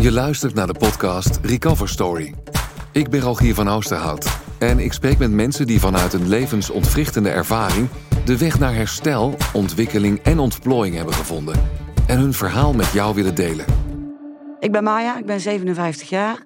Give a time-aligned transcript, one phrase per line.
[0.00, 2.34] Je luistert naar de podcast Recover Story.
[2.92, 7.88] Ik ben Rogier van Oosterhout en ik spreek met mensen die vanuit een levensontwrichtende ervaring
[8.24, 11.60] de weg naar herstel, ontwikkeling en ontplooiing hebben gevonden
[12.06, 13.75] en hun verhaal met jou willen delen.
[14.60, 16.42] Ik ben Maya, ik ben 57 jaar.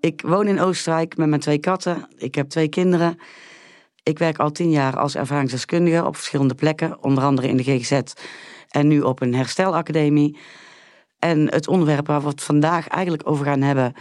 [0.00, 2.08] Ik woon in Oostenrijk met mijn twee katten.
[2.16, 3.18] Ik heb twee kinderen.
[4.02, 8.00] Ik werk al tien jaar als ervaringsdeskundige op verschillende plekken, onder andere in de GGZ
[8.68, 10.38] en nu op een herstelacademie.
[11.18, 13.94] En het onderwerp waar we het vandaag eigenlijk over gaan hebben,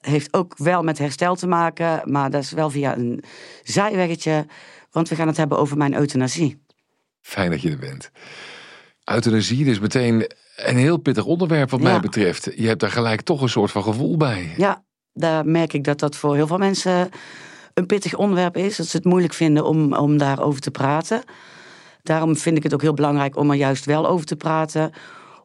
[0.00, 3.22] heeft ook wel met herstel te maken, maar dat is wel via een
[3.62, 4.46] zijweggetje,
[4.90, 6.62] want we gaan het hebben over mijn euthanasie.
[7.20, 8.10] Fijn dat je er bent.
[9.04, 12.50] Euthanasie is meteen een heel pittig onderwerp wat mij betreft.
[12.56, 14.54] Je hebt daar gelijk toch een soort van gevoel bij.
[14.56, 17.08] Ja, daar merk ik dat dat voor heel veel mensen
[17.74, 18.76] een pittig onderwerp is.
[18.76, 21.22] Dat ze het moeilijk vinden om, om daarover te praten.
[22.02, 24.92] Daarom vind ik het ook heel belangrijk om er juist wel over te praten.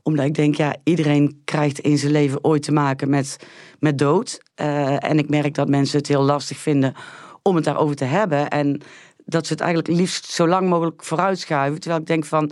[0.04, 3.38] Omdat ik denk, ja, iedereen krijgt in zijn leven ooit te maken met,
[3.80, 4.40] met dood.
[4.56, 6.94] Eh, en ik merk dat mensen het heel lastig vinden
[7.42, 8.50] om het daarover te hebben.
[8.50, 8.82] En
[9.26, 11.80] dat ze het eigenlijk liefst zo lang mogelijk vooruitschuiven.
[11.80, 12.52] Terwijl ik denk van,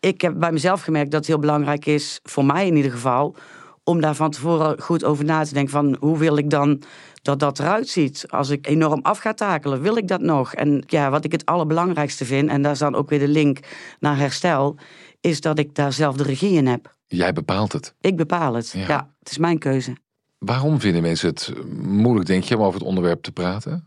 [0.00, 3.36] ik heb bij mezelf gemerkt dat het heel belangrijk is, voor mij in ieder geval,
[3.84, 6.82] om daar van tevoren goed over na te denken van hoe wil ik dan
[7.22, 8.24] dat dat eruit ziet.
[8.28, 10.54] Als ik enorm af ga takelen, wil ik dat nog?
[10.54, 13.58] En ja, wat ik het allerbelangrijkste vind, en daar is dan ook weer de link
[14.00, 14.76] naar herstel,
[15.20, 16.96] is dat ik daar zelf de regie in heb.
[17.06, 17.94] Jij bepaalt het.
[18.00, 18.70] Ik bepaal het.
[18.70, 18.86] Ja.
[18.86, 19.96] Ja, het is mijn keuze.
[20.38, 23.84] Waarom vinden mensen het moeilijk, denk je, om over het onderwerp te praten?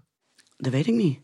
[0.58, 1.20] Dat weet ik niet.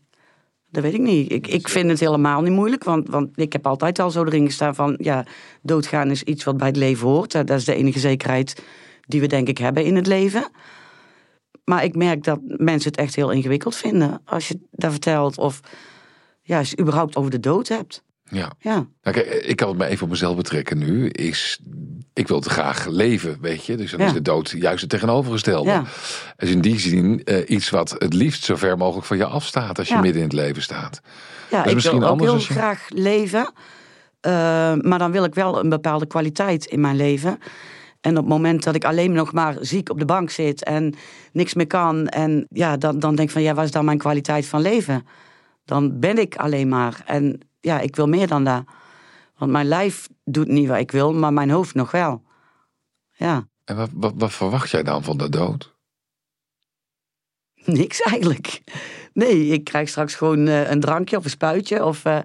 [0.70, 1.32] Dat weet ik niet.
[1.32, 4.46] Ik, ik vind het helemaal niet moeilijk, want, want ik heb altijd al zo erin
[4.46, 5.24] gestaan van, ja,
[5.62, 7.32] doodgaan is iets wat bij het leven hoort.
[7.32, 8.62] Dat is de enige zekerheid
[9.06, 10.50] die we denk ik hebben in het leven.
[11.64, 15.60] Maar ik merk dat mensen het echt heel ingewikkeld vinden als je daar vertelt of
[16.42, 18.04] ja, als je überhaupt over de dood hebt.
[18.30, 18.52] Ja.
[18.58, 21.08] Ja, Nou, kijk, ik kan het maar even op mezelf betrekken nu.
[21.08, 21.60] Is,
[22.18, 23.76] ik wil het graag leven, weet je.
[23.76, 24.06] Dus dan Ja.
[24.06, 25.70] is de dood juist het tegenovergestelde.
[25.70, 25.84] Ja.
[26.36, 29.78] Dus in die zin eh, iets wat het liefst zo ver mogelijk van je afstaat
[29.78, 30.00] als je Ja.
[30.00, 31.00] midden in het leven staat.
[31.50, 33.52] ja ik wil ook heel je- graag leven.
[34.20, 34.32] eh,
[34.80, 37.38] maar dan wil ik wel een bepaalde kwaliteit in mijn leven.
[38.00, 40.94] En op het moment dat ik alleen nog maar ziek op de bank zit en
[41.32, 42.06] niks meer kan.
[42.08, 45.06] En ja, dan, dan denk ik van ja, wat is dan mijn kwaliteit van leven?
[45.64, 47.02] Dan ben ik alleen maar.
[47.06, 48.62] En ja, ik wil meer dan dat.
[49.38, 52.22] Want mijn lijf doet niet wat ik wil, maar mijn hoofd nog wel.
[53.12, 55.76] Ja, En wat, wat, wat verwacht jij dan van de dood?
[57.64, 58.62] niks eigenlijk.
[59.12, 61.84] Nee, ik krijg straks gewoon eh, een drankje of een spuitje.
[61.84, 62.16] Of, eh,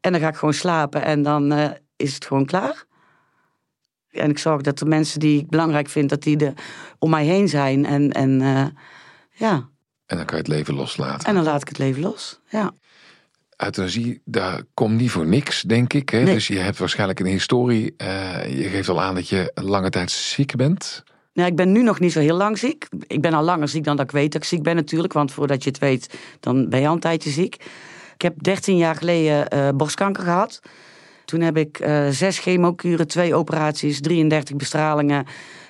[0.00, 2.84] en dan ga ik gewoon slapen en dan eh, is het gewoon klaar.
[4.10, 6.52] En ik zorg dat de mensen die ik belangrijk vind, dat die er
[6.98, 7.86] om mij heen zijn.
[7.86, 8.40] En, en
[9.30, 9.68] ja,
[10.06, 11.28] En dan kan je het leven loslaten.
[11.28, 12.40] en dan laat ik het leven los.
[12.48, 12.72] Ja.
[13.62, 16.08] Euthanasie, daar komt niet voor niks, denk ik.
[16.08, 16.22] Hè?
[16.22, 16.34] Nee.
[16.34, 17.94] Dus je hebt waarschijnlijk een historie.
[17.96, 21.04] eh, je geeft al aan dat je een lange tijd ziek bent.
[21.34, 22.88] Nou, ik ben nu nog niet zo heel lang ziek.
[23.06, 25.12] Ik ben al langer ziek dan dat ik weet dat ik ziek ben natuurlijk.
[25.12, 27.54] Want voordat je het weet, dan ben je al een tijdje ziek.
[28.14, 30.60] Ik heb 13 jaar geleden eh, borstkanker gehad.
[31.24, 35.26] Toen heb ik eh, zes chemokuren, twee operaties, 33 bestralingen.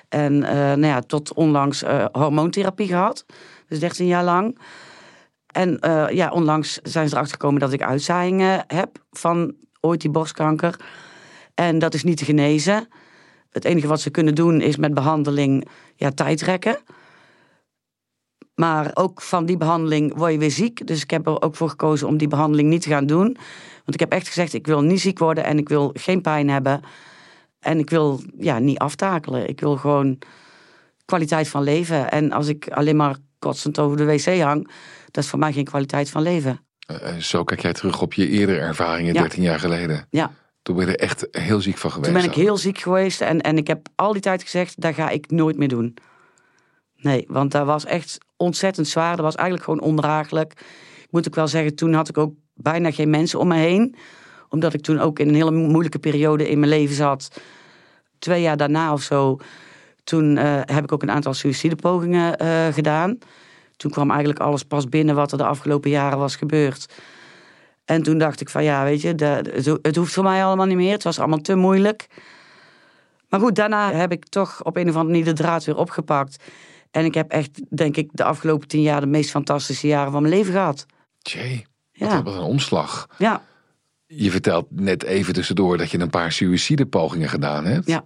[0.09, 3.25] En nou ja, tot onlangs hormoontherapie gehad.
[3.67, 4.57] Dus 13 jaar lang.
[5.53, 10.09] En eh, ja, onlangs zijn ze erachter gekomen dat ik uitzaaiingen heb van ooit die
[10.09, 10.79] borstkanker.
[11.53, 12.87] En dat is niet te genezen.
[13.49, 16.77] Het enige wat ze kunnen doen is met behandeling ja, tijd rekken.
[18.55, 20.87] Maar ook van die behandeling word je weer ziek.
[20.87, 23.37] Dus ik heb er ook voor gekozen om die behandeling niet te gaan doen.
[23.73, 26.49] Want ik heb echt gezegd, ik wil niet ziek worden en ik wil geen pijn
[26.49, 26.81] hebben.
[27.59, 29.49] En ik wil ja, niet aftakelen.
[29.49, 30.19] Ik wil gewoon
[31.05, 32.11] kwaliteit van leven.
[32.11, 34.71] En als ik alleen maar kotsend over de wc hang,
[35.13, 36.59] dat is voor mij geen kwaliteit van leven.
[36.87, 39.21] Eh, zo kijk jij terug op je eerdere ervaringen Ja.
[39.21, 40.07] 13 jaar geleden.
[40.09, 40.31] Ja,
[40.61, 42.11] Toen ben je er echt heel ziek van geweest.
[42.11, 44.93] toen ben ik heel ziek geweest en, en ik heb al die tijd gezegd, dat
[44.93, 45.97] ga ik nooit meer doen.
[46.95, 49.15] Nee, want dat was echt ontzettend zwaar.
[49.15, 50.51] Dat was eigenlijk gewoon ondraaglijk.
[51.01, 53.95] Ik moet ook wel zeggen, toen had ik ook bijna geen mensen om me heen.
[54.49, 57.41] Omdat ik toen ook in een hele moeilijke periode in mijn leven zat.
[58.19, 59.37] Twee jaar daarna of zo,
[60.03, 63.17] toen eh, heb ik ook een aantal suïcidepogingen eh, gedaan.
[63.75, 66.93] Toen kwam eigenlijk alles pas binnen wat er de afgelopen jaren was gebeurd.
[67.85, 70.45] En toen dacht ik van ja, weet je, de- het ho- het hoeft voor mij
[70.45, 70.91] allemaal niet meer.
[70.91, 72.07] Het was allemaal te moeilijk.
[73.29, 76.43] Maar goed, daarna heb ik toch op een of andere manier de draad weer opgepakt.
[76.91, 80.21] En ik heb echt, denk ik, de afgelopen tien jaar de meest fantastische jaren van
[80.21, 80.85] mijn leven gehad.
[81.21, 81.31] Wat,
[81.91, 82.17] Ja.
[82.17, 83.07] een- wat een omslag.
[83.17, 83.43] Ja,
[84.07, 87.87] Je vertelt net even tussendoor dat je een paar suïcidepogingen gedaan hebt.
[87.87, 88.05] ja.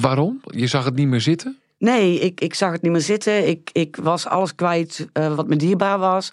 [0.00, 0.40] Waarom?
[0.44, 1.58] Je zag het niet meer zitten?
[1.80, 3.48] Nee, ik, ik zag het niet meer zitten.
[3.48, 6.32] Ik, ik was alles kwijt uh, wat me dierbaar was.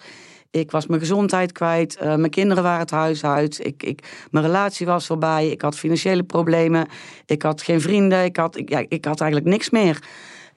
[0.50, 1.98] Ik was mijn gezondheid kwijt.
[2.02, 3.64] Uh, mijn kinderen waren het huis uit.
[3.64, 5.48] Ik, ik, mijn relatie was voorbij.
[5.48, 6.88] Ik had financiële problemen.
[7.26, 8.24] Ik had geen vrienden.
[8.24, 10.02] Ik had, ik, ja, ik had eigenlijk niks meer.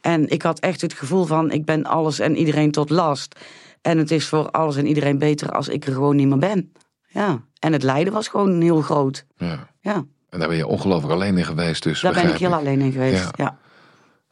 [0.02, 3.40] En ik had echt het gevoel van ik ben alles en iedereen tot last.
[3.82, 6.74] En het is voor alles en iedereen beter als ik er gewoon niet meer ben.
[7.08, 7.42] Ja.
[7.60, 9.26] En het lijden was gewoon heel groot.
[9.38, 9.68] Ja.
[9.80, 10.06] ja.
[10.30, 12.02] En daar ben je ongelooflijk alleen in geweest dus.
[12.02, 13.32] Daar ben ik heel alleen in geweest, ja.
[13.36, 13.58] ja.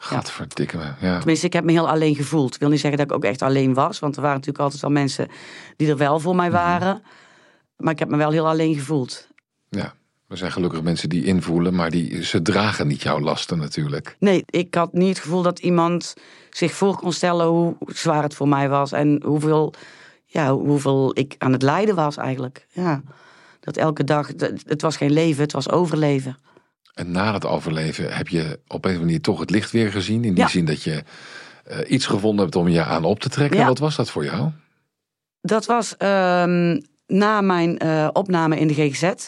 [0.01, 1.17] Gadverdikke me, ja.
[1.17, 2.53] Tenminste, ik heb me heel alleen gevoeld.
[2.53, 3.99] Ik wil niet zeggen dat ik ook echt alleen was.
[3.99, 5.27] Want er waren natuurlijk altijd al mensen
[5.75, 6.57] die er wel voor mij mhm.
[6.57, 7.03] waren.
[7.77, 9.27] Maar ik heb me wel heel alleen gevoeld.
[9.69, 9.93] Ja,
[10.27, 14.15] er zijn gelukkig mensen die invoelen, maar die, ze dragen niet jouw lasten natuurlijk.
[14.19, 16.13] Nee, ik had niet het gevoel dat iemand
[16.49, 18.91] zich voor kon stellen hoe zwaar het voor mij was.
[18.91, 19.73] En hoeveel,
[20.25, 22.67] ja, hoeveel ik aan het lijden was eigenlijk.
[22.71, 23.01] Ja.
[23.59, 24.27] Dat elke dag,
[24.65, 26.37] het was geen leven, het was overleven.
[26.93, 30.23] En na het overleven heb je op een manier toch het licht weer gezien.
[30.23, 31.03] In die zin dat je
[31.71, 33.65] uh, iets gevonden hebt om je aan op te trekken.
[33.65, 34.49] Wat was dat voor jou?
[35.41, 39.27] Dat was um, na mijn uh, opname in de GGZ.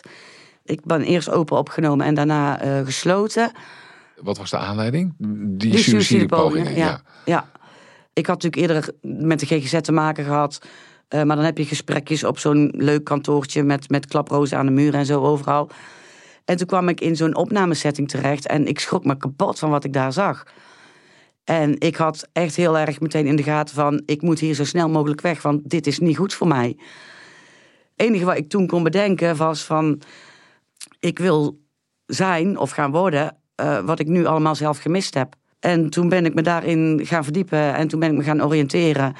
[0.65, 3.51] Ik ben eerst open opgenomen en daarna uh, gesloten.
[4.21, 5.13] Wat was de aanleiding?
[5.17, 6.85] Die, Die suïcidepogingen, ja.
[6.85, 7.01] ja.
[7.25, 7.49] ja.
[8.13, 10.61] Ik had natuurlijk eerder met de GGZ te maken gehad.
[11.09, 14.93] Maar dan heb je gesprekjes op zo'n leuk kantoortje met, met klaprozen aan de muur
[14.93, 15.69] en zo overal.
[16.45, 19.83] En toen kwam ik in zo'n opnamesetting terecht en ik schrok me kapot van wat
[19.83, 20.43] ik daar zag.
[21.43, 24.65] En ik had echt heel erg meteen in de gaten van, ik moet hier zo
[24.65, 26.77] snel mogelijk weg, want dit is niet goed voor mij.
[27.95, 30.01] Het enige wat ik toen kon bedenken was van,
[30.99, 31.59] ik wil
[32.05, 35.35] zijn of gaan worden uh, wat ik nu allemaal zelf gemist heb.
[35.59, 39.13] En toen ben ik me daarin gaan verdiepen en toen ben ik me gaan oriënteren.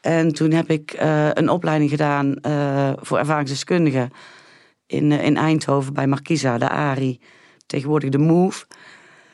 [0.00, 4.10] En toen heb ik uh, een opleiding gedaan uh, voor ervaringsdeskundigen
[4.92, 7.20] in, in Eindhoven bij Marquisa, de ARI,
[7.66, 8.66] tegenwoordig de MOVE.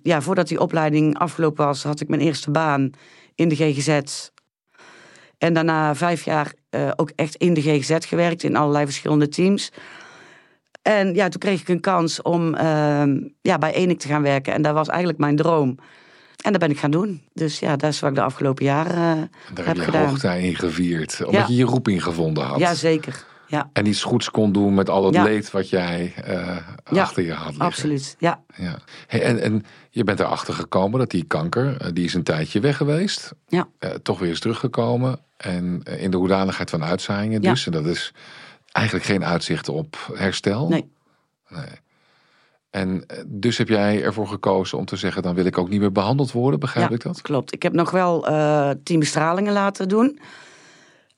[0.02, 2.90] Ja, voordat die opleiding afgelopen was, had ik mijn eerste baan
[3.34, 4.00] in de GGZ.
[5.38, 9.72] En daarna vijf jaar uh, ook echt in de GGZ gewerkt, in allerlei verschillende teams.
[10.82, 13.02] En ja, toen kreeg ik een kans om uh,
[13.40, 14.52] ja, bij Enik te gaan werken.
[14.52, 15.78] En dat was eigenlijk mijn droom.
[16.44, 17.22] En dat ben ik gaan doen.
[17.32, 19.22] Dus ja, dat is wat ik de afgelopen jaren uh,
[19.54, 20.08] Daar heb, je gedaan.
[20.08, 21.25] hoogtij in gevierd.
[21.25, 22.58] Omdat je je roeping gevonden had.
[22.58, 23.26] Ja, zeker.
[23.48, 23.70] Ja.
[23.72, 27.46] En iets goeds kon doen met al het leed wat jij uh, achter je had
[27.46, 27.66] liggen.
[27.66, 28.42] Absoluut, ja.
[28.56, 28.78] ja.
[29.06, 32.60] Hey, en, en je bent erachter gekomen dat die kanker, uh, die is een tijdje
[32.60, 33.32] weg geweest.
[33.46, 33.68] Ja.
[33.80, 35.20] Uh, toch weer is teruggekomen.
[35.36, 37.66] En in de hoedanigheid van uitzaaiingen dus.
[37.66, 38.12] En dat is
[38.72, 40.68] eigenlijk geen uitzicht op herstel.
[40.68, 40.90] Nee.
[41.48, 41.62] nee.
[42.70, 45.92] En dus heb jij ervoor gekozen om te zeggen, dan wil ik ook niet meer
[45.92, 47.22] behandeld worden, begrijp ik dat?
[47.22, 47.52] klopt.
[47.52, 48.26] Ik heb nog wel
[48.82, 50.18] tien bestralingen laten doen.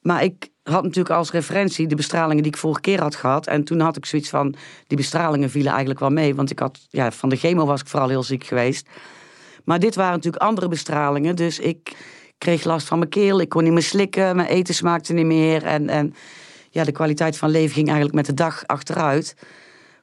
[0.00, 3.46] Maar ik had natuurlijk als referentie de bestralingen die ik vorige keer had gehad.
[3.46, 4.54] En toen had ik zoiets van,
[4.86, 6.34] die bestralingen vielen eigenlijk wel mee.
[6.34, 8.88] Want ik had, ja, van de chemo was ik vooral heel ziek geweest.
[9.64, 11.36] Maar dit waren natuurlijk andere bestralingen.
[11.36, 11.96] Dus ik
[12.38, 13.40] kreeg last van mijn keel.
[13.40, 14.36] Ik kon niet meer slikken.
[14.36, 15.64] Mijn eten smaakte niet meer.
[15.64, 16.14] En, en
[16.70, 19.36] ja, de kwaliteit van leven ging eigenlijk met de dag achteruit.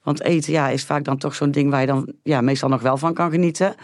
[0.03, 2.81] Want eten ja, is vaak dan toch zo'n ding waar je dan ja, meestal nog
[2.81, 3.75] wel van kan genieten.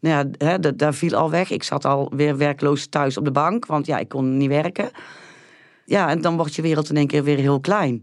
[0.00, 1.50] Nou ja, hè, daar viel al weg.
[1.50, 3.66] Ik zat al weer werkloos thuis op de bank.
[3.66, 4.90] Want ja, ik kon niet werken.
[5.84, 8.02] Ja, en dan wordt je wereld in één keer weer heel klein.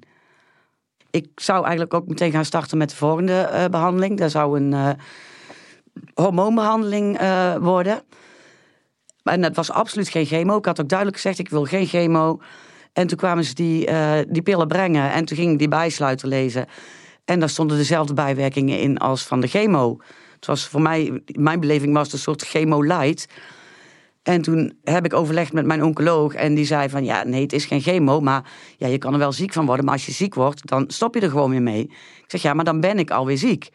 [1.11, 4.17] Ik zou eigenlijk ook meteen gaan starten met de volgende uh, behandeling.
[4.17, 4.89] Dat zou een uh,
[6.13, 8.01] hormoonbehandeling uh, worden.
[9.23, 10.57] En dat was absoluut geen chemo.
[10.57, 12.39] Ik had ook duidelijk gezegd, ik wil geen chemo.
[12.93, 13.89] En toen kwamen ze die,
[14.27, 15.11] die pillen brengen.
[15.11, 16.65] En toen ging ik die bijsluiter lezen.
[17.25, 19.97] En daar stonden dezelfde bijwerkingen in als van de chemo.
[20.35, 23.27] Het was voor mij, mijn beleving was een soort chemo light.
[24.23, 27.53] En toen heb ik overlegd met mijn oncoloog en die zei van ja, nee, het
[27.53, 30.11] is geen chemo, maar ja, je kan er wel ziek van worden, maar als je
[30.11, 31.83] ziek wordt, dan stop je er gewoon weer mee.
[32.23, 33.69] Ik zeg ja, maar dan ben ik alweer ziek.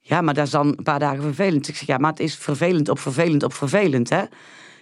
[0.00, 1.68] Ja, maar dat is dan een paar dagen vervelend.
[1.68, 4.22] Ik zeg ja, maar het is vervelend op vervelend op vervelend, hè.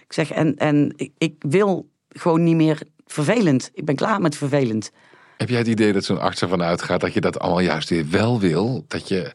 [0.05, 3.69] Ik zeg en, en ik wil gewoon niet meer vervelend.
[3.73, 4.91] Ik ben klaar met vervelend.
[5.37, 8.09] Heb jij het idee dat zo'n arts ervan uitgaat dat je dat allemaal juist weer
[8.09, 8.85] wel wil?
[8.87, 9.33] Dat je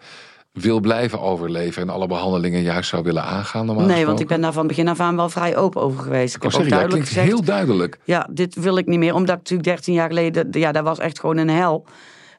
[0.52, 3.66] wil blijven overleven en alle behandelingen juist zou willen aangaan?
[3.66, 4.06] Nee, gesproken?
[4.06, 6.36] want ik ben daar van begin af aan wel vrij open over geweest.
[6.36, 7.98] Ik, ik heb ook duidelijk gezegd, heel duidelijk.
[8.04, 10.98] Ja, dit wil ik niet meer, omdat ik natuurlijk 13 jaar geleden, ja, dat was
[10.98, 11.86] echt gewoon een hel.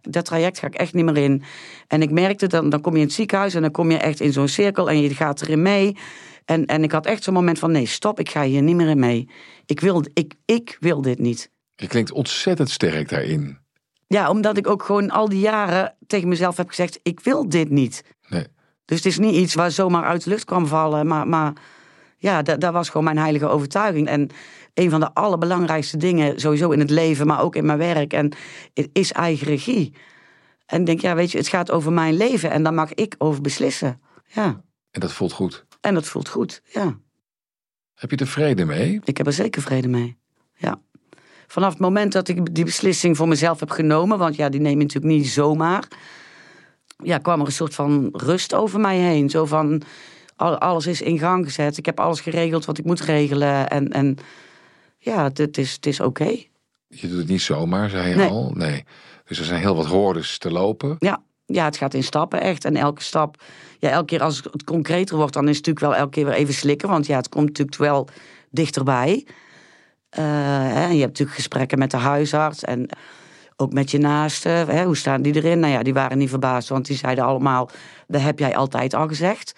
[0.01, 1.43] Dat traject ga ik echt niet meer in.
[1.87, 4.19] En ik merkte, dan, dan kom je in het ziekenhuis en dan kom je echt
[4.19, 5.97] in zo'n cirkel en je gaat erin mee.
[6.45, 8.89] En, en ik had echt zo'n moment van, nee, stop, ik ga hier niet meer
[8.89, 9.29] in mee.
[9.65, 11.49] Ik wil, ik, ik wil dit niet.
[11.75, 13.62] Je klinkt ontzettend sterk daarin.
[14.13, 17.69] Ja, omdat ik ook gewoon al die jaren tegen mezelf heb gezegd: ik wil dit
[17.69, 18.03] niet.
[18.27, 18.47] Nee.
[18.85, 21.07] Dus het is niet iets waar zomaar uit de lucht kwam vallen.
[21.07, 21.53] Maar, maar
[22.17, 24.07] ja, dat, dat was gewoon mijn heilige overtuiging.
[24.07, 24.29] En
[24.73, 28.13] een van de allerbelangrijkste dingen sowieso in het leven, maar ook in mijn werk.
[28.13, 28.31] En
[28.91, 29.93] is eigen regie.
[30.65, 33.15] En ik denk, ja, weet je, het gaat over mijn leven en daar mag ik
[33.17, 34.01] over beslissen.
[34.25, 34.61] Ja.
[34.91, 35.65] En dat voelt goed.
[35.81, 36.97] En dat voelt goed, ja.
[37.93, 39.01] Heb je er vrede mee?
[39.03, 40.17] Ik heb er zeker vrede mee.
[40.55, 40.81] Ja.
[41.47, 44.77] Vanaf het moment dat ik die beslissing voor mezelf heb genomen, want ja, die neem
[44.77, 45.87] je natuurlijk niet zomaar.
[47.03, 49.29] Ja, kwam er een soort van rust over mij heen.
[49.29, 49.81] Zo van,
[50.35, 51.77] alles is in gang gezet.
[51.77, 53.69] Ik heb alles geregeld wat ik moet regelen.
[53.69, 54.17] En, en
[54.97, 56.35] ja, het, is, het is oké.
[56.87, 58.51] Je doet het niet zomaar, zei je al.
[58.55, 58.83] Nee.
[59.25, 60.95] Dus er zijn heel wat hordes te lopen.
[60.99, 62.65] Ja, ja, het gaat in stappen echt.
[62.65, 63.43] En elke stap,
[63.79, 66.33] ja, elke keer als het concreter wordt, dan is het natuurlijk wel elke keer weer
[66.33, 66.89] even slikken.
[66.89, 68.07] Want ja, het komt natuurlijk wel
[68.49, 69.25] dichterbij.
[70.19, 72.89] Uh, en je hebt natuurlijk gesprekken met de huisarts en
[73.55, 74.67] ook met je naasten.
[74.67, 75.59] Hè, hoe staan die erin?
[75.59, 77.69] Nou ja, die waren niet verbaasd, want die zeiden allemaal:
[78.07, 79.55] dat heb jij altijd al gezegd.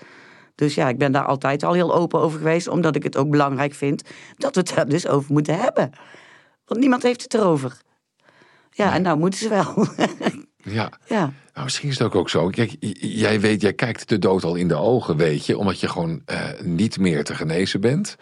[0.55, 3.29] Dus ja, ik ben daar altijd al heel open over geweest, omdat ik het ook
[3.29, 4.03] belangrijk vind
[4.37, 5.91] dat we het er dus over moeten hebben.
[6.65, 7.77] Want niemand heeft het erover.
[8.71, 9.73] Ja, en nou moeten ze wel.
[10.65, 10.89] ja.
[11.05, 11.31] ja.
[11.53, 12.47] Nou, misschien is het ook, ook zo.
[12.47, 15.87] Kijk, jij weet, jij kijkt de dood al in de ogen, weet je, omdat je
[15.87, 18.15] gewoon uh, niet meer te genezen bent.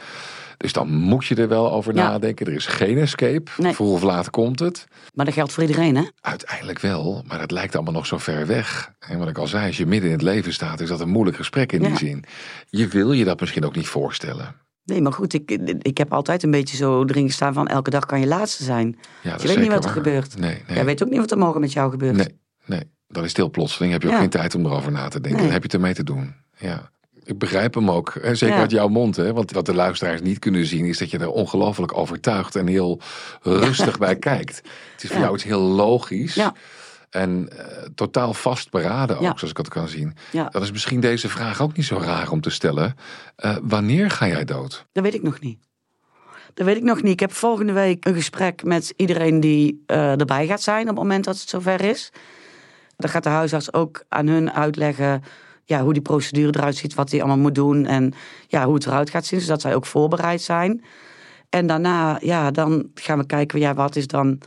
[0.58, 2.46] Dus dan moet je er wel over nadenken.
[2.46, 3.52] Er is geen escape.
[3.58, 3.74] Nee.
[3.74, 4.86] Vroeg of laat komt het.
[5.14, 6.04] Maar dat geldt voor iedereen, hè?
[6.22, 8.92] Uiteindelijk wel, maar het lijkt allemaal nog zo ver weg.
[9.00, 11.10] En wat ik al zei, als je midden in het leven staat, is dat een
[11.10, 12.24] moeilijk gesprek in die zin.
[12.70, 14.56] Je wil je dat misschien ook niet voorstellen.
[14.86, 18.06] Nee, maar goed, ik, ik heb altijd een beetje zo erin gestaan van elke dag
[18.06, 19.00] kan je laatste zijn.
[19.22, 20.38] Ja, je weet niet wat er gebeurt.
[20.38, 20.76] Nee, nee.
[20.76, 22.16] Jij weet ook niet wat er morgen met jou gebeurt.
[22.16, 22.92] Nee, nee.
[23.08, 23.92] Dan is stil plotseling.
[23.92, 25.42] Heb je ook geen tijd om erover na te denken.
[25.42, 26.36] Dan heb je het ermee te doen.
[26.58, 26.92] Ja.
[27.24, 28.14] Ik begrijp hem ook.
[28.32, 29.16] Zeker uit jouw mond.
[29.16, 29.34] Hè?
[29.34, 33.02] Want wat de luisteraars niet kunnen zien, is dat je er ongelooflijk overtuigd en heel
[33.42, 34.62] rustig bij kijkt.
[34.94, 36.36] Het is voor jou iets heel logisch.
[36.36, 36.54] Ja.
[37.14, 37.60] En uh,
[37.96, 40.16] totaal vastberaden ook, zoals ik het kan zien.
[40.32, 40.50] Ja.
[40.50, 42.96] Dan is misschien deze vraag ook niet zo raar om te stellen.
[43.46, 44.86] Uh, wanneer ga jij dood?
[44.92, 45.60] Dat weet ik nog niet.
[46.54, 47.12] Dat weet ik nog niet.
[47.12, 50.98] Ik heb volgende week een gesprek met iedereen die uh, erbij gaat zijn op het
[50.98, 52.12] moment dat het zover is.
[52.98, 55.24] Dan gaat de huisarts ook aan hun uitleggen
[55.66, 58.14] ja, hoe die procedure eruit ziet, wat hij allemaal moet doen en
[58.48, 60.84] ja, hoe het eruit gaat zien, zodat zij ook voorbereid zijn.
[61.50, 64.40] En daarna, ja, dan gaan we kijken, ja, wat is dan,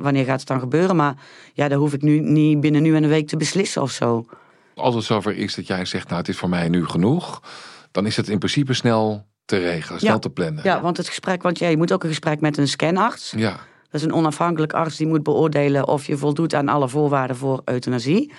[0.00, 0.96] wanneer gaat het dan gebeuren?
[0.96, 1.14] Maar
[1.52, 4.26] ja, daar hoef ik nu niet binnen nu en een week te beslissen of zo.
[4.74, 7.42] Als het zover is dat jij zegt, nou, het is voor mij nu genoeg,
[7.90, 10.64] dan is het in principe snel te regelen, snel te plannen.
[10.64, 13.32] Ja, want het gesprek, want ja, je moet ook een gesprek met een scanarts.
[13.36, 13.50] Ja.
[13.90, 17.62] Dat is een onafhankelijk arts die moet beoordelen of je voldoet aan alle voorwaarden voor
[17.64, 18.32] euthanasie.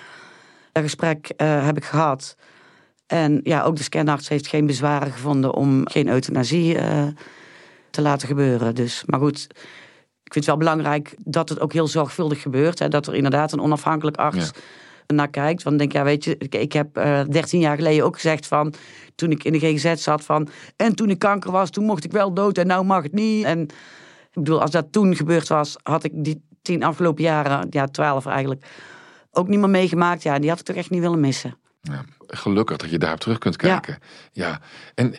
[0.72, 2.36] Dat gesprek uh, heb ik gehad.
[3.06, 7.06] En ja, ook de scanarts heeft geen bezwaren gevonden om geen euthanasie uh,
[7.90, 8.74] te laten gebeuren.
[8.74, 9.46] Dus, maar goed,
[10.28, 12.78] ik vind het wel belangrijk dat het ook heel zorgvuldig gebeurt.
[12.78, 14.50] Hè, dat er inderdaad een onafhankelijk arts
[15.06, 15.62] naar kijkt.
[15.62, 18.74] Want denk, ja, weet je, ik heb uh, eh, 13 jaar geleden ook gezegd van,
[19.14, 22.12] toen ik in de GGZ zat van, en toen ik kanker was, toen mocht ik
[22.12, 23.44] wel dood en nou mag het niet.
[23.44, 27.86] En ik bedoel, als dat toen gebeurd was, had ik die tien afgelopen jaren, ja,
[27.86, 28.66] twaalf eigenlijk,
[29.30, 30.22] ook niet meer meegemaakt.
[30.22, 31.56] Ja, die had ik toch echt niet willen missen.
[31.80, 33.98] Ja, gelukkig dat je daarop terug kunt kijken.
[34.32, 34.60] Ja.
[34.94, 35.18] En eh,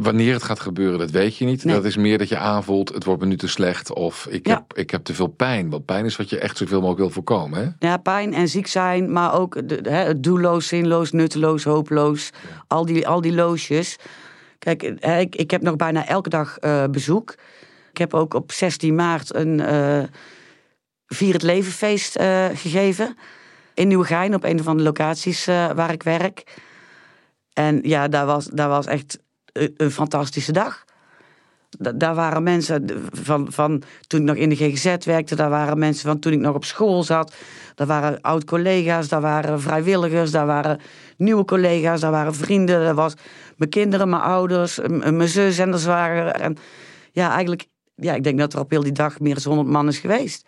[0.00, 1.68] wanneer het gaat gebeuren, dat weet je niet.
[1.68, 3.92] Dat is meer dat je aanvoelt, het wordt me nu te slecht.
[3.92, 5.70] Of ik, heb, ik heb te veel pijn.
[5.70, 7.60] Want pijn is wat je echt zoveel mogelijk wil voorkomen.
[7.78, 7.88] Hè?
[7.88, 9.12] Ja, pijn en ziek zijn.
[9.12, 12.30] Maar ook de, doelloos, zinloos, nutteloos, hopeloos.
[12.66, 13.96] Al die, al die loosjes.
[14.58, 17.34] Kijk, ik, ik heb nog bijna elke dag uh, bezoek.
[17.90, 19.58] Ik heb ook op 16 maart een...
[19.58, 20.02] Uh,
[21.06, 23.16] Vier het Levenfeest uh, gegeven.
[23.74, 26.44] In Nieuwegein, op een van de locaties waar ik werk.
[27.52, 29.18] En ja, daar was, daar was echt
[29.52, 30.84] een, fantastische dag.
[31.78, 36.08] daar waren mensen van, van toen ik nog in de GGZ werkte, daar waren mensen
[36.08, 37.34] van toen ik nog op school zat.
[37.74, 40.80] Daar waren oud-collega's, daar waren vrijwilligers, daar waren
[41.16, 42.80] nieuwe collega's, daar waren vrienden.
[42.80, 43.14] Daar was
[43.56, 46.26] mijn kinderen, mijn ouders, mijn zus en de zwager.
[46.26, 46.56] En
[47.12, 49.88] ja, eigenlijk, ja, ik denk dat er op heel die dag meer dan 100 man
[49.88, 50.46] is geweest.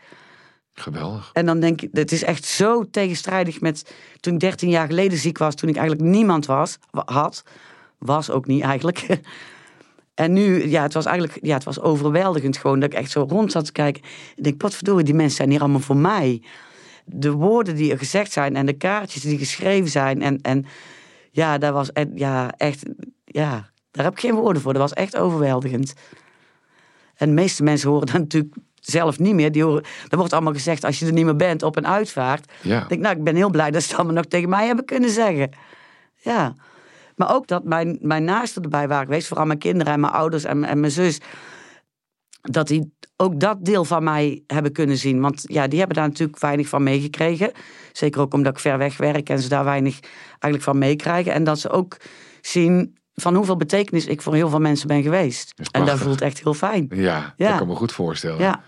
[0.74, 1.30] Geweldig.
[1.32, 5.18] En dan denk ik, het is echt zo tegenstrijdig met toen ik 13 jaar geleden
[5.18, 7.42] ziek was, toen ik eigenlijk niemand was, had.
[8.04, 9.06] Was ook niet eigenlijk.
[10.14, 13.26] En nu, ja, het was eigenlijk ja, het was overweldigend gewoon dat ik echt zo
[13.28, 14.02] rond zat te kijken.
[14.36, 16.42] Ik denk, wat verdorie, die mensen zijn hier allemaal voor mij.
[17.04, 20.22] De woorden die er gezegd zijn en de kaartjes die geschreven zijn.
[20.22, 20.66] En, en
[21.30, 22.82] ja, dat was ja, echt,
[23.24, 24.72] ja, daar heb ik geen woorden voor.
[24.72, 25.94] Dat was echt overweldigend.
[27.14, 29.52] En de meeste mensen horen dan natuurlijk zelf niet meer.
[29.52, 32.52] Die horen, er wordt allemaal gezegd als je er niet meer bent op een uitvaart.
[32.62, 32.82] Ja.
[32.82, 34.84] Ik denk, nou, ik ben heel blij dat ze het allemaal nog tegen mij hebben
[34.84, 35.50] kunnen zeggen.
[36.16, 36.54] Ja.
[37.16, 40.44] Maar ook dat mijn, mijn naasten erbij waren geweest, vooral mijn kinderen en mijn ouders
[40.44, 41.20] en, en mijn zus.
[42.40, 45.20] Dat die ook dat deel van mij hebben kunnen zien.
[45.20, 47.52] Want ja, die hebben daar natuurlijk weinig van meegekregen.
[47.92, 51.32] Zeker ook omdat ik ver weg werk en ze daar weinig eigenlijk van meekrijgen.
[51.32, 51.96] En dat ze ook
[52.40, 55.54] zien van hoeveel betekenis ik voor heel veel mensen ben geweest.
[55.70, 56.86] En dat voelt echt heel fijn.
[56.94, 58.38] Ja, ja, dat kan me goed voorstellen.
[58.38, 58.62] Ja.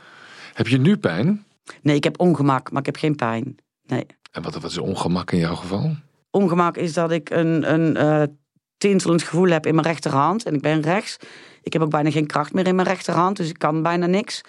[0.52, 1.44] Heb je nu pijn?
[1.82, 3.56] Nee, ik heb ongemak, maar ik heb geen pijn.
[3.86, 4.06] Nee.
[4.32, 5.96] En wat, wat is ongemak in jouw geval?
[6.36, 8.38] Ongemak is dat ik een, een
[8.78, 10.44] tintelend gevoel heb in mijn rechterhand.
[10.44, 11.16] En ik ben rechts.
[11.62, 13.36] Ik heb ook bijna geen kracht meer in mijn rechterhand.
[13.36, 14.40] Dus ik kan bijna niks.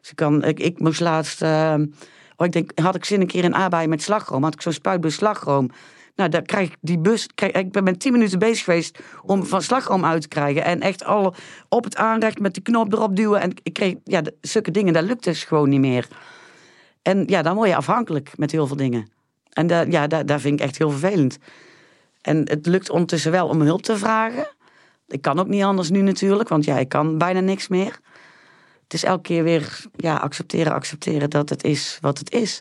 [0.00, 1.42] Dus ik, kan, ik, moest laatst...
[1.42, 1.74] Uh,
[2.36, 4.42] oh, ik denk, had ik zin een keer in aardbeien met slagroom.
[4.42, 5.70] Had ik zo'n spuitbus slagroom.
[6.16, 7.28] Nou, daar krijg ik die bus.
[7.34, 10.64] Ik ben tien minuten bezig geweest om van slagroom uit te krijgen.
[10.64, 11.34] En echt al
[11.68, 13.40] op het aanrecht met de knop erop duwen.
[13.40, 16.08] En ik kreeg, ja, zulke dingen, dat lukt dus gewoon niet meer.
[17.02, 19.20] En ja, dan word je afhankelijk met heel veel dingen.
[19.52, 21.38] En da, ja, daar, daar vind ik echt heel vervelend.
[22.20, 24.46] En het lukt ondertussen wel om hulp te vragen.
[25.06, 27.98] Ik kan ook niet anders nu natuurlijk, want ja, ik kan bijna niks meer.
[28.82, 32.60] Het is elke keer weer ja, accepteren, accepteren dat het is wat het is.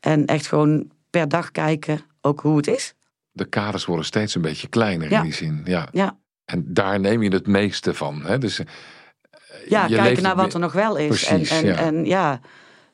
[0.00, 2.94] En echt gewoon per dag kijken ook hoe het is.
[3.30, 5.60] De kaders worden steeds een beetje kleiner in die zin.
[5.64, 5.88] Ja.
[5.92, 6.18] ja.
[6.44, 8.22] En daar neem je het meeste van.
[8.24, 8.38] Hè?
[8.38, 8.66] Dus, eh,
[9.68, 11.06] ja, kijken naar wat er nog wel is.
[11.06, 11.76] Precies, en, en, ja.
[11.76, 12.40] en ja,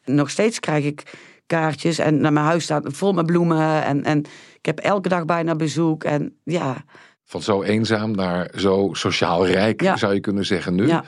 [0.04, 1.02] nog steeds krijg ik
[1.48, 3.84] kaartjes en naar mijn huis staat vol met bloemen.
[3.84, 4.18] En, en
[4.58, 6.04] ik heb elke dag bijna bezoek.
[6.04, 6.84] En ja.
[7.24, 10.86] Van zo eenzaam naar zo sociaal rijk, zou je kunnen zeggen nu.
[10.86, 11.04] Ja.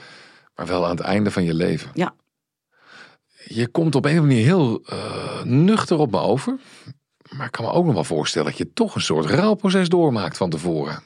[0.55, 1.91] Maar wel aan het einde van je leven.
[1.93, 2.13] Ja.
[3.43, 6.59] Je komt op een of andere manier heel uh, nuchter op me over.
[7.29, 10.37] Maar ik kan me ook nog wel voorstellen dat je toch een soort rouwproces doormaakt
[10.37, 11.01] van tevoren.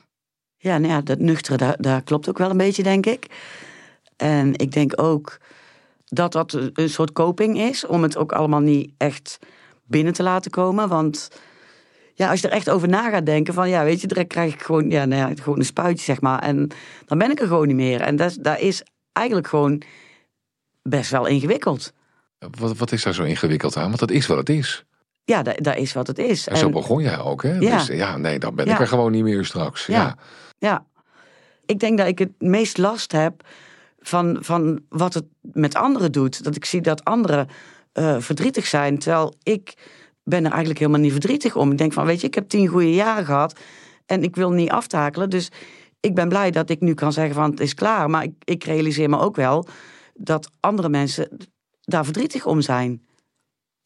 [0.57, 3.27] Ja, nou ja, dat nuchtere, daar, daar klopt ook wel een beetje, denk ik.
[4.15, 5.37] En ik denk ook
[6.15, 9.39] dat dat een soort coping is, om het ook allemaal niet echt
[9.83, 10.87] binnen te laten komen.
[10.87, 11.29] Want
[12.13, 14.53] ja, als je er echt over na gaat denken, van ja, weet je, dan krijg
[14.53, 16.39] ik gewoon, ja, nou ja, gewoon een spuitje, zeg maar.
[16.39, 16.69] En
[17.05, 18.01] dan ben ik er gewoon niet meer.
[18.01, 19.81] En dat, dat is eigenlijk gewoon
[20.81, 21.93] best wel ingewikkeld.
[22.59, 23.87] Wat, wat is daar zo ingewikkeld aan?
[23.87, 24.85] Want dat is wat het is.
[25.23, 26.47] Ja, dat, dat is wat het is.
[26.47, 27.53] En, zo begon jij ook, hè?
[27.53, 27.77] Ja.
[27.77, 29.85] Dus ja, nee, dan ben ik er gewoon niet meer straks.
[29.85, 29.95] Ja.
[29.95, 30.17] ja.
[30.57, 30.85] ja.
[31.65, 33.43] Ik denk dat ik het meest last heb
[34.07, 36.43] van, van wat het met anderen doet.
[36.43, 37.47] Dat ik zie dat anderen
[37.93, 39.73] uh, verdrietig zijn, terwijl ik
[40.23, 41.71] ben er eigenlijk helemaal niet verdrietig om.
[41.71, 43.59] Ik denk van, weet je, ik heb tien goede jaren gehad
[44.05, 45.29] en ik wil niet aftakelen.
[45.29, 45.51] Dus
[45.99, 48.09] ik ben blij dat ik nu kan zeggen van, het is klaar.
[48.09, 49.67] Maar ik, ik realiseer me ook wel
[50.13, 51.37] dat andere mensen
[51.81, 53.05] daar verdrietig om zijn.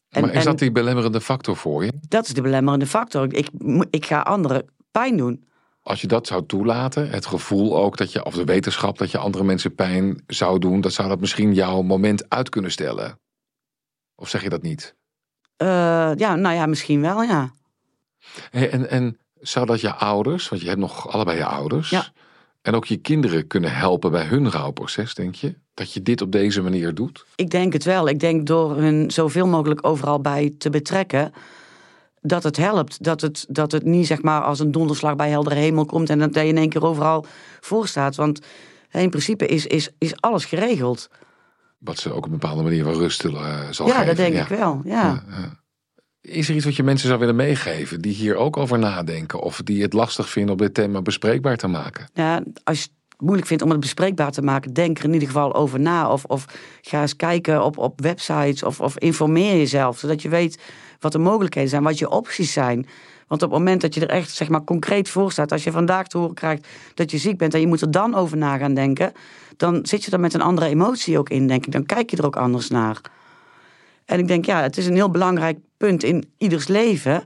[0.10, 1.94] En, maar is dat die belemmerende factor voor je?
[2.08, 3.34] Dat is de belemmerende factor.
[3.34, 3.50] Ik,
[3.89, 5.48] ik ga anderen pijn doen.
[5.89, 9.17] Als je dat zou toelaten, het gevoel ook dat je, of de wetenschap dat je
[9.17, 13.19] andere mensen pijn zou doen, dat zou dat misschien jouw moment uit kunnen stellen.
[14.15, 14.95] Of zeg je dat niet?
[15.62, 15.67] Uh,
[16.15, 17.54] ja, nou ja, misschien wel, ja.
[18.49, 22.06] Hey, en, en zou dat je ouders, want je hebt nog allebei je ouders, ja.
[22.62, 25.56] en ook je kinderen kunnen helpen bij hun rouwproces, denk je?
[25.73, 27.25] Dat je dit op deze manier doet?
[27.36, 28.08] Ik denk het wel.
[28.08, 31.34] Ik denk door hun zoveel mogelijk overal bij te betrekken,
[32.22, 33.04] dat het helpt.
[33.04, 36.20] Dat het, dat het niet zeg maar als een donderslag bij heldere hemel komt en
[36.20, 37.26] dat je in één keer overal
[37.60, 38.16] voor staat.
[38.16, 38.40] Want
[38.92, 41.10] in principe is, is, is alles geregeld.
[41.78, 44.08] Wat ze ook op een bepaalde manier van rust uh, zal ja, geven.
[44.08, 45.24] Dat denk ik wel, ja.
[45.30, 45.58] ja.
[46.22, 49.40] Is er iets wat je mensen zou willen meegeven die hier ook over nadenken?
[49.40, 52.10] Of die het lastig vinden om dit thema bespreekbaar te maken?
[52.14, 55.28] Ja, als je het moeilijk vindt om het bespreekbaar te maken, denk er in ieder
[55.28, 56.12] geval over na.
[56.12, 56.46] Of, of
[56.82, 60.62] ga eens kijken op, op websites of, of informeer jezelf, zodat je weet
[61.00, 62.88] wat de mogelijkheden zijn, wat je opties zijn.
[63.28, 65.72] Want op het moment dat je er echt zeg maar, concreet voor staat, als je
[65.72, 68.58] vandaag te horen krijgt dat je ziek bent en je moet er dan over na
[68.58, 69.12] gaan denken,
[69.58, 71.72] dan zit je er met een andere emotie ook in, denk ik.
[71.72, 73.02] Dan kijk je er ook anders naar.
[74.06, 77.24] En ik denk, ja, het is een heel belangrijk punt in ieders leven.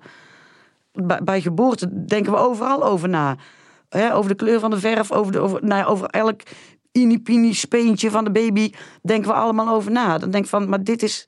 [0.92, 3.38] Bij, bij geboorte denken we overal over na.
[4.14, 6.42] over de kleur van de verf, over, de, over, nou, over elk
[6.92, 10.18] inipini speentje van de baby denken we allemaal over na.
[10.18, 11.28] Dan denk ik van, maar dit is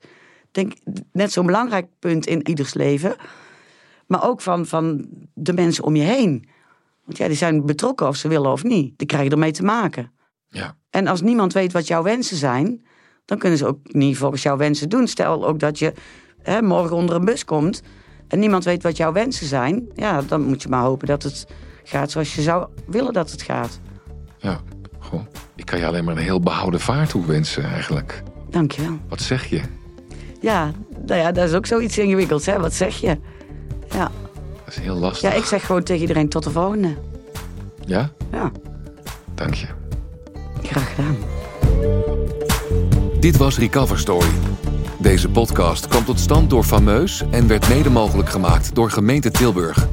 [0.56, 0.72] denk
[1.12, 3.16] net zo'n belangrijk punt in ieders leven.
[4.06, 6.48] Maar ook van, van de mensen om je heen.
[7.04, 8.98] Want ja, die zijn betrokken of ze willen of niet.
[8.98, 10.12] Die krijgen ermee te maken.
[10.48, 10.76] Ja.
[10.90, 12.86] En als niemand weet wat jouw wensen zijn,
[13.24, 15.08] dan kunnen ze ook niet volgens jouw wensen doen.
[15.08, 15.92] Stel ook dat je
[16.42, 17.82] hè, morgen onder een bus komt
[18.28, 19.88] en niemand weet wat jouw wensen zijn.
[19.94, 21.46] Ja, dan moet je maar hopen dat het
[21.84, 23.80] gaat zoals je zou willen dat het gaat.
[24.38, 24.60] Ja,
[24.98, 25.22] goh.
[25.54, 28.22] Ik kan je alleen maar een heel behouden vaart wensen eigenlijk.
[28.50, 28.98] Dankjewel.
[29.08, 29.62] Wat zeg je?
[30.40, 30.70] Ja,
[31.06, 32.60] nou ja, dat is ook zoiets ingewikkelds, hè?
[32.60, 33.18] Wat zeg je?
[33.90, 34.10] Ja.
[34.64, 35.30] Dat is heel lastig.
[35.30, 36.96] Ja, ik zeg gewoon tegen iedereen tot de volgende.
[37.84, 38.10] Ja?
[38.32, 38.50] Ja.
[39.34, 39.66] Dank je.
[40.62, 41.16] Graag gedaan.
[43.20, 44.30] Dit was Recover Story.
[44.98, 49.88] Deze podcast kwam tot stand door Fameus en werd mede mogelijk gemaakt door gemeente Tilburg.